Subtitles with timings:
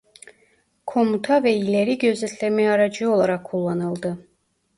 [0.91, 4.27] Komuta ve ileri gözetleme aracı olarak kullanıldı.